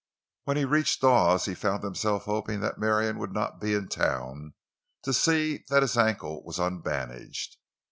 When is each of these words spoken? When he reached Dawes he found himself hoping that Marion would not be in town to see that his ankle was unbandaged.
When 0.45 0.57
he 0.57 0.65
reached 0.65 1.01
Dawes 1.01 1.45
he 1.45 1.53
found 1.53 1.83
himself 1.83 2.23
hoping 2.23 2.59
that 2.61 2.79
Marion 2.79 3.19
would 3.19 3.33
not 3.33 3.61
be 3.61 3.75
in 3.75 3.87
town 3.87 4.55
to 5.03 5.13
see 5.13 5.63
that 5.69 5.83
his 5.83 5.95
ankle 5.95 6.43
was 6.43 6.57
unbandaged. 6.57 7.55